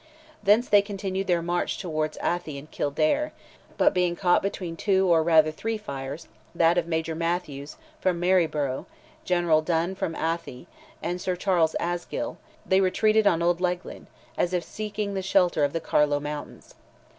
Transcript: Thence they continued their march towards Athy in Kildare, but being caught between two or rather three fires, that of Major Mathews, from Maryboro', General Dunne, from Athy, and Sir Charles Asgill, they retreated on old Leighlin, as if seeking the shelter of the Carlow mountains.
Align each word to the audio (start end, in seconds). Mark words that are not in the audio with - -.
Thence 0.41 0.67
they 0.67 0.81
continued 0.81 1.27
their 1.27 1.43
march 1.43 1.77
towards 1.77 2.17
Athy 2.23 2.57
in 2.57 2.65
Kildare, 2.65 3.33
but 3.77 3.93
being 3.93 4.15
caught 4.15 4.41
between 4.41 4.75
two 4.75 5.05
or 5.07 5.21
rather 5.21 5.51
three 5.51 5.77
fires, 5.77 6.27
that 6.55 6.75
of 6.75 6.87
Major 6.87 7.13
Mathews, 7.13 7.77
from 7.99 8.19
Maryboro', 8.19 8.87
General 9.25 9.61
Dunne, 9.61 9.93
from 9.93 10.15
Athy, 10.15 10.65
and 11.03 11.21
Sir 11.21 11.35
Charles 11.35 11.75
Asgill, 11.79 12.37
they 12.65 12.81
retreated 12.81 13.27
on 13.27 13.43
old 13.43 13.61
Leighlin, 13.61 14.07
as 14.39 14.53
if 14.53 14.63
seeking 14.63 15.13
the 15.13 15.21
shelter 15.21 15.63
of 15.63 15.71
the 15.71 15.79
Carlow 15.79 16.19
mountains. 16.19 16.73